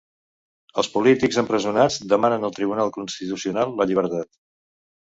Els 0.83 0.89
polítics 0.93 1.37
empresonats 1.43 1.99
demanen 2.15 2.49
al 2.49 2.57
Tribunal 2.57 2.93
Constitucional 2.99 3.79
la 3.83 3.91
llibertat 3.93 4.37